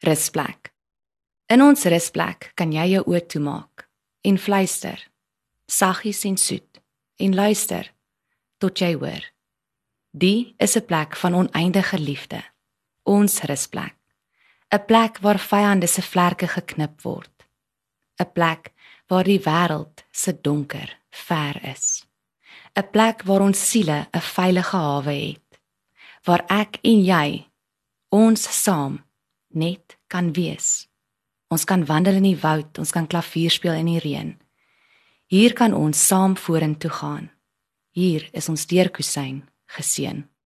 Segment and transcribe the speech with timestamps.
[0.00, 0.70] Rusplek.
[1.52, 3.82] In ons rusplek kan jy jou oë toemaak
[4.24, 4.96] en fluister,
[5.68, 6.78] saggies en soet,
[7.20, 7.90] en luister
[8.64, 9.26] tot jy hoor.
[10.16, 12.40] Die is 'n plek van oneindige liefde.
[13.04, 13.96] Ons rusplek.
[14.72, 17.44] 'n Plek waar vyande se vlerke geknip word.
[18.20, 18.72] 'n Plek
[19.06, 22.06] waar die wêreld se donker ver is.
[22.74, 25.60] 'n Plek waar ons siele 'n veilige hawe het.
[26.24, 27.50] Waar ek en jy
[28.08, 29.09] ons saam
[29.50, 30.86] net kan wees.
[31.50, 34.36] Ons kan wandel in die woud, ons kan klavier speel in die reën.
[35.30, 37.30] Hier kan ons saam vorentoe gaan.
[37.90, 40.29] Hier is ons deurkusyn geseën.